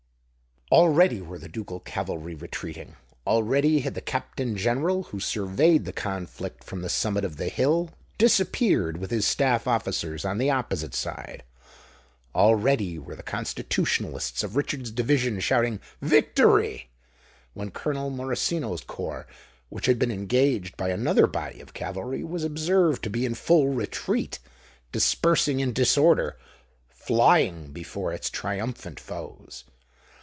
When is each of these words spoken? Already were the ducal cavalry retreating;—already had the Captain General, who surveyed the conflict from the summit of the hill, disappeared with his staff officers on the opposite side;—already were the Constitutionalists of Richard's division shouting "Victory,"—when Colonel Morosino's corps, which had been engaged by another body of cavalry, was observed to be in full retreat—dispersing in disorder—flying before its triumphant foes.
Already 0.73 1.19
were 1.19 1.37
the 1.37 1.49
ducal 1.49 1.81
cavalry 1.81 2.33
retreating;—already 2.33 3.79
had 3.81 3.93
the 3.93 3.99
Captain 3.99 4.55
General, 4.55 5.03
who 5.03 5.19
surveyed 5.19 5.83
the 5.83 5.91
conflict 5.91 6.63
from 6.63 6.81
the 6.81 6.87
summit 6.87 7.25
of 7.25 7.35
the 7.35 7.49
hill, 7.49 7.91
disappeared 8.17 8.95
with 8.95 9.11
his 9.11 9.27
staff 9.27 9.67
officers 9.67 10.23
on 10.23 10.37
the 10.37 10.49
opposite 10.49 10.95
side;—already 10.95 12.97
were 12.97 13.17
the 13.17 13.21
Constitutionalists 13.21 14.45
of 14.45 14.55
Richard's 14.55 14.91
division 14.91 15.41
shouting 15.41 15.81
"Victory,"—when 16.01 17.71
Colonel 17.71 18.09
Morosino's 18.09 18.79
corps, 18.85 19.27
which 19.67 19.87
had 19.87 19.99
been 19.99 20.09
engaged 20.09 20.77
by 20.77 20.87
another 20.87 21.27
body 21.27 21.59
of 21.59 21.73
cavalry, 21.73 22.23
was 22.23 22.45
observed 22.45 23.03
to 23.03 23.09
be 23.09 23.25
in 23.25 23.33
full 23.35 23.67
retreat—dispersing 23.67 25.59
in 25.59 25.73
disorder—flying 25.73 27.73
before 27.73 28.13
its 28.13 28.29
triumphant 28.29 29.01
foes. 29.01 29.65